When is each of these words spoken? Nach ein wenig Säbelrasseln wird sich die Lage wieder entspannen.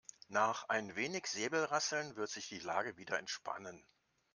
Nach 0.29 0.67
ein 0.67 0.95
wenig 0.95 1.27
Säbelrasseln 1.27 2.15
wird 2.15 2.31
sich 2.31 2.49
die 2.49 2.57
Lage 2.57 2.97
wieder 2.97 3.19
entspannen. 3.19 3.85